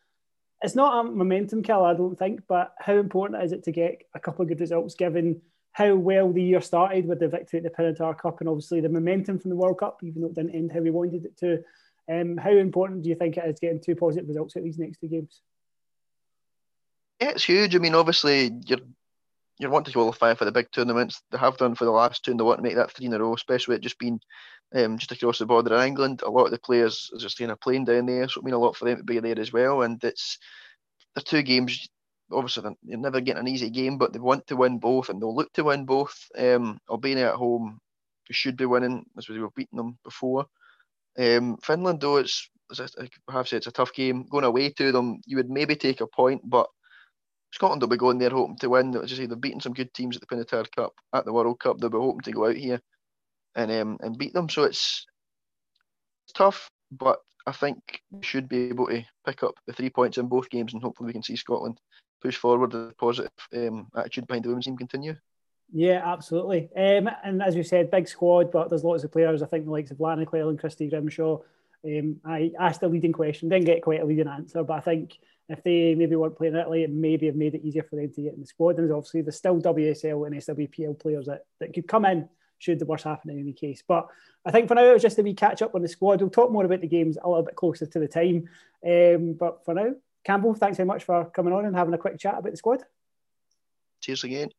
it's 0.61 0.75
not 0.75 1.05
a 1.05 1.09
momentum 1.09 1.63
killer, 1.63 1.87
I 1.87 1.93
don't 1.93 2.17
think, 2.17 2.41
but 2.47 2.73
how 2.79 2.93
important 2.93 3.43
is 3.43 3.51
it 3.51 3.63
to 3.63 3.71
get 3.71 4.03
a 4.13 4.19
couple 4.19 4.43
of 4.43 4.49
good 4.49 4.59
results 4.59 4.95
given 4.95 5.41
how 5.73 5.95
well 5.95 6.31
the 6.31 6.43
year 6.43 6.61
started 6.61 7.07
with 7.07 7.19
the 7.19 7.29
victory 7.29 7.59
at 7.59 7.63
the 7.63 7.69
Pinatar 7.69 8.17
Cup 8.17 8.39
and 8.39 8.49
obviously 8.49 8.81
the 8.81 8.89
momentum 8.89 9.39
from 9.39 9.49
the 9.49 9.55
World 9.55 9.79
Cup, 9.79 9.99
even 10.03 10.21
though 10.21 10.27
it 10.27 10.35
didn't 10.35 10.55
end 10.55 10.71
how 10.71 10.79
we 10.79 10.91
wanted 10.91 11.25
it 11.25 11.37
to. 11.37 11.63
Um, 12.11 12.35
how 12.35 12.51
important 12.51 13.03
do 13.03 13.09
you 13.09 13.15
think 13.15 13.37
it 13.37 13.45
is 13.45 13.59
getting 13.59 13.79
two 13.79 13.95
positive 13.95 14.27
results 14.27 14.55
at 14.55 14.63
these 14.63 14.77
next 14.77 14.97
two 14.99 15.07
games? 15.07 15.41
Yeah, 17.21 17.29
it's 17.29 17.43
huge. 17.43 17.75
I 17.75 17.79
mean, 17.79 17.95
obviously, 17.95 18.51
you're 18.65 18.79
you 19.61 19.69
want 19.69 19.85
to 19.85 19.91
qualify 19.91 20.33
for 20.33 20.45
the 20.45 20.51
big 20.51 20.71
tournaments. 20.71 21.21
They 21.31 21.37
have 21.37 21.57
done 21.57 21.75
for 21.75 21.85
the 21.85 21.91
last 21.91 22.25
two, 22.25 22.31
and 22.31 22.39
they 22.39 22.43
want 22.43 22.57
to 22.57 22.63
make 22.63 22.75
that 22.75 22.91
three 22.91 23.05
in 23.05 23.13
a 23.13 23.19
row, 23.19 23.33
especially 23.33 23.75
it 23.75 23.81
just 23.81 23.99
being 23.99 24.19
um, 24.75 24.97
just 24.97 25.11
across 25.11 25.39
the 25.39 25.45
border 25.45 25.75
in 25.75 25.87
England. 25.87 26.21
A 26.23 26.31
lot 26.31 26.45
of 26.45 26.51
the 26.51 26.59
players, 26.59 27.11
as 27.15 27.21
you're 27.21 27.29
saying, 27.29 27.51
are 27.51 27.55
playing 27.55 27.85
down 27.85 28.07
there, 28.07 28.27
so 28.27 28.41
it 28.41 28.43
mean 28.43 28.55
a 28.55 28.59
lot 28.59 28.75
for 28.75 28.85
them 28.85 28.97
to 28.97 29.03
be 29.03 29.19
there 29.19 29.39
as 29.39 29.53
well. 29.53 29.83
And 29.83 30.03
it's 30.03 30.39
the 31.15 31.21
two 31.21 31.43
games. 31.43 31.87
Obviously, 32.31 32.63
they're 32.83 32.97
never 32.97 33.21
getting 33.21 33.41
an 33.41 33.47
easy 33.47 33.69
game, 33.69 33.97
but 33.97 34.13
they 34.13 34.19
want 34.19 34.47
to 34.47 34.55
win 34.55 34.79
both, 34.79 35.09
and 35.09 35.21
they'll 35.21 35.35
look 35.35 35.53
to 35.53 35.65
win 35.65 35.85
both. 35.85 36.17
Um, 36.37 36.79
Albania 36.89 37.29
at 37.29 37.35
home 37.35 37.79
should 38.31 38.57
be 38.57 38.65
winning, 38.65 39.05
as 39.17 39.29
we 39.29 39.39
were 39.39 39.49
beating 39.55 39.77
them 39.77 39.97
before. 40.03 40.45
Um, 41.19 41.57
Finland, 41.57 42.01
though, 42.01 42.17
it's 42.17 42.49
I 42.71 43.33
have 43.33 43.47
said, 43.47 43.57
it's 43.57 43.67
a 43.67 43.71
tough 43.71 43.93
game. 43.93 44.25
Going 44.29 44.45
away 44.45 44.69
to 44.69 44.91
them, 44.91 45.21
you 45.25 45.37
would 45.37 45.49
maybe 45.49 45.75
take 45.75 46.01
a 46.01 46.07
point, 46.07 46.41
but 46.49 46.67
Scotland 47.51 47.81
will 47.81 47.89
be 47.89 47.97
going 47.97 48.17
there 48.17 48.29
hoping 48.29 48.57
to 48.57 48.69
win. 48.69 48.95
As 48.95 49.11
you 49.11 49.17
say, 49.17 49.25
they've 49.25 49.39
beaten 49.39 49.59
some 49.59 49.73
good 49.73 49.93
teams 49.93 50.15
at 50.15 50.21
the 50.21 50.27
Pinatar 50.27 50.65
Cup, 50.75 50.93
at 51.13 51.25
the 51.25 51.33
World 51.33 51.59
Cup. 51.59 51.77
They'll 51.77 51.89
be 51.89 51.97
hoping 51.97 52.21
to 52.21 52.31
go 52.31 52.47
out 52.47 52.55
here 52.55 52.81
and 53.55 53.71
um, 53.71 53.97
and 54.01 54.17
beat 54.17 54.33
them. 54.33 54.49
So 54.49 54.63
it's, 54.63 55.05
it's 56.25 56.33
tough, 56.33 56.69
but 56.91 57.19
I 57.45 57.51
think 57.51 58.01
we 58.09 58.23
should 58.23 58.47
be 58.47 58.69
able 58.69 58.87
to 58.87 59.03
pick 59.25 59.43
up 59.43 59.55
the 59.67 59.73
three 59.73 59.89
points 59.89 60.17
in 60.17 60.27
both 60.27 60.49
games, 60.49 60.73
and 60.73 60.81
hopefully 60.81 61.07
we 61.07 61.13
can 61.13 61.23
see 61.23 61.35
Scotland 61.35 61.79
push 62.21 62.37
forward 62.37 62.71
the 62.71 62.93
positive 62.99 63.31
um, 63.55 63.87
attitude 63.97 64.27
behind 64.27 64.45
the 64.45 64.49
women's 64.49 64.65
team 64.65 64.77
continue. 64.77 65.15
Yeah, 65.73 66.01
absolutely. 66.05 66.69
Um, 66.75 67.09
and 67.23 67.41
as 67.41 67.55
we 67.55 67.63
said, 67.63 67.91
big 67.91 68.07
squad, 68.07 68.51
but 68.51 68.69
there's 68.69 68.83
lots 68.83 69.03
of 69.03 69.11
players. 69.11 69.41
I 69.41 69.47
think 69.47 69.65
the 69.65 69.71
likes 69.71 69.91
of 69.91 69.99
Lana 69.99 70.25
Clelland, 70.25 70.59
Christy 70.59 70.89
Grimshaw. 70.89 71.39
Um, 71.83 72.19
I 72.23 72.51
asked 72.59 72.83
a 72.83 72.87
leading 72.87 73.13
question, 73.13 73.49
didn't 73.49 73.65
get 73.65 73.81
quite 73.81 74.01
a 74.01 74.05
leading 74.05 74.27
answer, 74.27 74.63
but 74.63 74.73
I 74.73 74.81
think 74.81 75.17
if 75.49 75.63
they 75.63 75.95
maybe 75.95 76.15
weren't 76.15 76.37
playing 76.37 76.55
Italy, 76.55 76.83
it 76.83 76.91
maybe 76.91 77.25
have 77.25 77.35
made 77.35 77.55
it 77.55 77.63
easier 77.63 77.83
for 77.83 77.95
them 77.97 78.11
to 78.13 78.21
get 78.21 78.33
in 78.33 78.41
the 78.41 78.47
squad. 78.47 78.77
And 78.77 78.91
obviously, 78.91 79.21
there's 79.21 79.35
still 79.35 79.59
WSL 79.59 80.27
and 80.27 80.35
SWPL 80.35 80.99
players 80.99 81.25
that, 81.25 81.45
that 81.59 81.73
could 81.73 81.87
come 81.87 82.05
in 82.05 82.29
should 82.61 82.79
the 82.79 82.85
worst 82.85 83.03
happen 83.03 83.31
in 83.31 83.39
any 83.39 83.53
case. 83.53 83.83
But 83.85 84.07
I 84.45 84.51
think 84.51 84.67
for 84.67 84.75
now, 84.75 84.85
it 84.85 84.93
was 84.93 85.01
just 85.01 85.17
a 85.17 85.23
wee 85.23 85.33
catch 85.33 85.61
up 85.61 85.75
on 85.75 85.81
the 85.81 85.87
squad. 85.87 86.21
We'll 86.21 86.29
talk 86.29 86.51
more 86.51 86.63
about 86.63 86.81
the 86.81 86.87
games 86.87 87.17
a 87.21 87.27
little 87.27 87.43
bit 87.43 87.55
closer 87.55 87.85
to 87.85 87.99
the 87.99 88.07
time. 88.07 88.47
Um, 88.85 89.33
but 89.33 89.65
for 89.65 89.73
now, 89.73 89.95
Campbell, 90.23 90.53
thanks 90.53 90.77
very 90.77 90.87
much 90.87 91.03
for 91.03 91.25
coming 91.31 91.53
on 91.53 91.65
and 91.65 91.75
having 91.75 91.93
a 91.93 91.97
quick 91.97 92.19
chat 92.19 92.37
about 92.37 92.51
the 92.51 92.57
squad. 92.57 92.83
Cheers 94.01 94.23
again. 94.23 94.49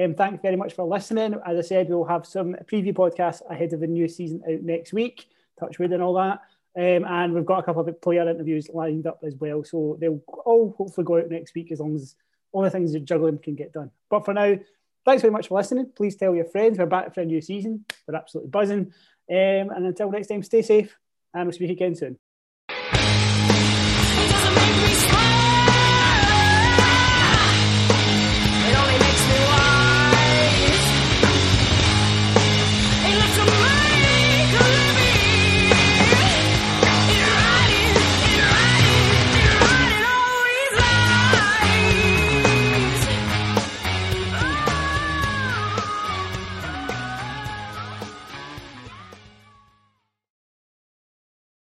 Um, 0.00 0.14
thanks 0.14 0.42
very 0.42 0.56
much 0.56 0.74
for 0.74 0.84
listening. 0.84 1.34
As 1.46 1.56
I 1.56 1.62
said, 1.62 1.88
we'll 1.88 2.04
have 2.04 2.26
some 2.26 2.54
preview 2.70 2.92
podcasts 2.92 3.48
ahead 3.48 3.72
of 3.72 3.80
the 3.80 3.86
new 3.86 4.08
season 4.08 4.42
out 4.50 4.62
next 4.62 4.92
week. 4.92 5.26
Touch 5.58 5.78
wood 5.78 5.92
and 5.92 6.02
all 6.02 6.14
that. 6.14 6.40
Um, 6.76 7.04
and 7.06 7.32
we've 7.32 7.46
got 7.46 7.60
a 7.60 7.62
couple 7.62 7.88
of 7.88 8.00
player 8.02 8.28
interviews 8.28 8.68
lined 8.68 9.06
up 9.06 9.20
as 9.24 9.34
well. 9.34 9.64
So 9.64 9.96
they'll 9.98 10.22
all 10.44 10.74
hopefully 10.76 11.04
go 11.04 11.18
out 11.18 11.30
next 11.30 11.54
week 11.54 11.72
as 11.72 11.80
long 11.80 11.94
as 11.94 12.14
all 12.52 12.62
the 12.62 12.70
things 12.70 12.92
that 12.92 13.04
juggling 13.04 13.38
can 13.38 13.54
get 13.54 13.72
done. 13.72 13.90
But 14.10 14.24
for 14.24 14.34
now, 14.34 14.58
thanks 15.04 15.22
very 15.22 15.32
much 15.32 15.48
for 15.48 15.58
listening. 15.58 15.90
Please 15.96 16.16
tell 16.16 16.34
your 16.34 16.44
friends. 16.44 16.78
We're 16.78 16.86
back 16.86 17.14
for 17.14 17.22
a 17.22 17.24
new 17.24 17.40
season. 17.40 17.86
We're 18.06 18.16
absolutely 18.16 18.50
buzzing. 18.50 18.92
Um, 19.30 19.70
and 19.70 19.86
until 19.86 20.10
next 20.10 20.28
time, 20.28 20.42
stay 20.42 20.62
safe 20.62 20.96
and 21.32 21.46
we'll 21.46 21.52
speak 21.52 21.70
again 21.70 21.94
soon. 21.94 22.18